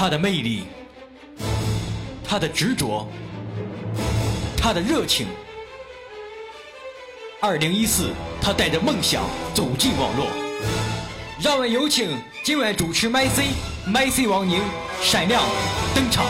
[0.00, 0.62] 他的魅力，
[2.24, 3.04] 他的执着，
[4.56, 5.26] 他的热情。
[7.40, 10.28] 二零一四，他带着梦想走进网络。
[11.42, 13.46] 让我们有请今晚主持麦 C
[13.88, 14.62] 麦 C 王宁
[15.02, 15.42] 闪亮
[15.92, 16.24] 登场。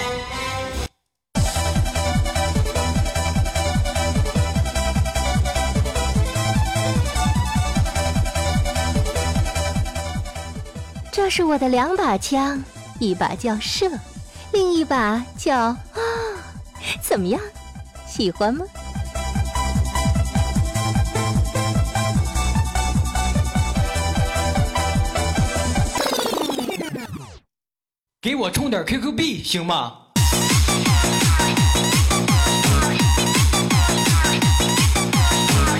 [11.13, 12.65] 这是我的两把枪，
[12.99, 13.89] 一把叫射，
[14.53, 15.77] 另一把叫啊，
[17.01, 17.41] 怎么样？
[18.07, 18.65] 喜欢吗？
[28.21, 29.93] 给我充点 QQ 币行吗？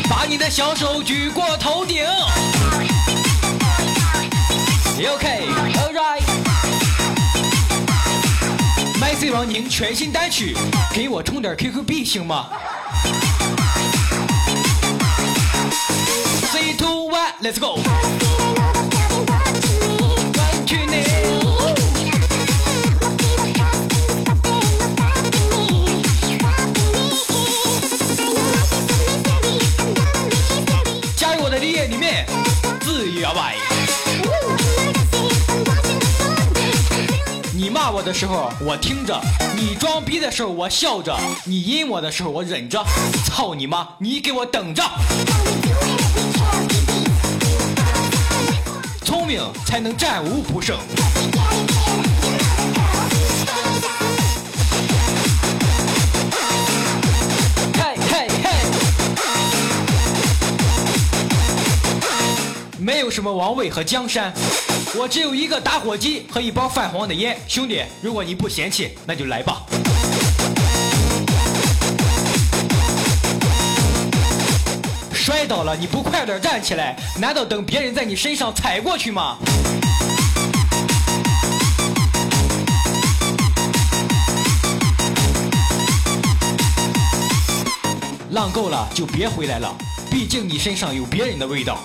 [0.09, 2.05] 把你的小手举过头顶。
[5.11, 5.78] OK。
[9.39, 10.57] 麦 C 王宁全新单曲，
[10.93, 12.49] 给我充点 QQ 币行吗
[16.51, 17.79] ？Three, two, one, let's go。
[37.89, 39.19] 骂我的时候我听着，
[39.57, 42.85] 你装逼的时候我笑着，你阴我的时候我忍着。
[43.25, 43.89] 操你妈！
[43.97, 44.83] 你给我等着！
[49.07, 50.77] 聪明才能战无不胜。
[63.19, 64.33] 什么王位和江山，
[64.95, 67.37] 我只有一个打火机和一包泛黄的烟。
[67.49, 69.61] 兄弟，如果你不嫌弃，那就来吧。
[75.13, 79.37] 摔倒了，你不快点站起来，难道等别人在你身上踩过去吗？
[88.31, 89.75] 浪够了就别回来了，
[90.09, 91.81] 毕竟你身上有别人的味道。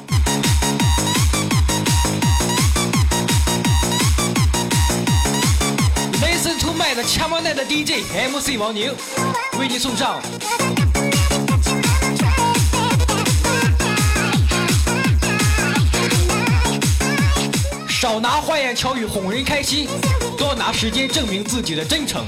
[7.03, 8.93] 千万代的掐猫奈的 DJ MC 王宁，
[9.59, 10.21] 为你送上。
[17.89, 19.87] 少拿花言巧语哄人开心，
[20.37, 22.25] 多拿时间证明自己的真诚。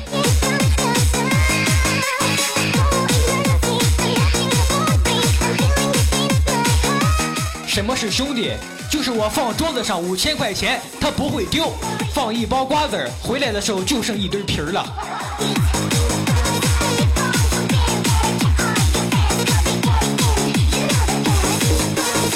[7.75, 8.53] 什么是兄弟？
[8.90, 11.74] 就是我放桌子上五千块钱，他不会丢；
[12.13, 14.81] 放一包瓜子儿，回来的时候就剩一堆皮儿了。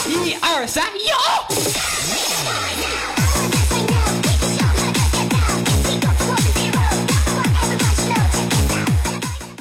[0.10, 1.16] 一二三，有！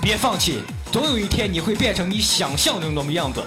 [0.02, 3.40] 别放弃，总有一天你会变成你想象中那么样子。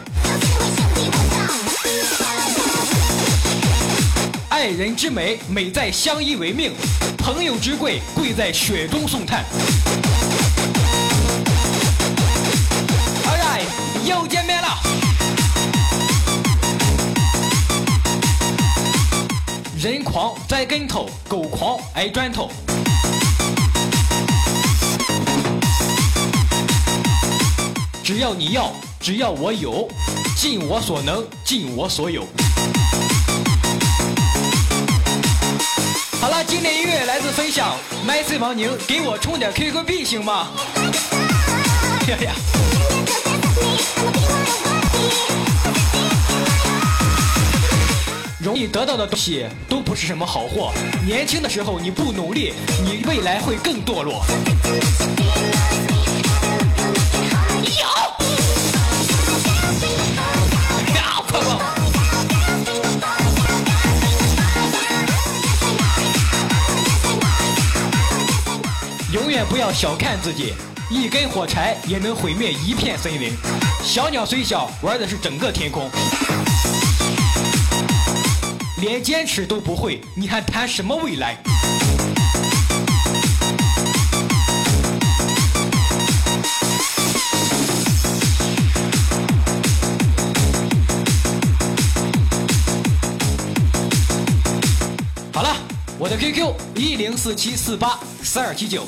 [4.49, 6.71] 爱人之美，美在相依为命；
[7.17, 9.43] 朋友之贵，贵在雪中送炭。
[13.25, 13.65] Alright，
[14.05, 14.77] 又见面了。
[19.79, 22.51] 人狂栽跟头，狗狂挨砖头。
[28.03, 29.89] 只要你要，只要我有，
[30.41, 32.25] 尽我所能，尽我所有。
[36.19, 40.47] 好了，经典音乐来自分享麦穗王宁，给我充点 QQ 币行吗？
[42.07, 42.33] 呀呀！
[48.39, 50.73] 容易得到的东西都不是什么好货。
[51.05, 52.53] 年轻的时候你不努力，
[52.83, 54.25] 你未来会更堕落。
[69.45, 70.53] 不要小看自己，
[70.89, 73.33] 一根火柴也能毁灭一片森林。
[73.83, 75.89] 小鸟虽小，玩的是整个天空。
[78.77, 81.37] 连坚持都不会，你还谈什么未来？
[95.33, 95.55] 好了，
[95.97, 98.87] 我的 QQ 一零四七四八四二七九。